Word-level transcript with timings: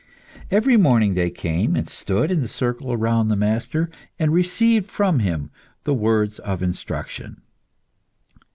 Every 0.49 0.77
morning 0.77 1.13
they 1.13 1.29
came 1.29 1.75
and 1.75 1.87
stood 1.87 2.31
in 2.31 2.41
a 2.43 2.47
circle 2.47 2.97
round 2.97 3.29
the 3.29 3.35
master, 3.35 3.87
and 4.17 4.33
received 4.33 4.89
from 4.89 5.19
him 5.19 5.51
the 5.83 5.93
words 5.93 6.39
of 6.39 6.63
instruction. 6.63 7.43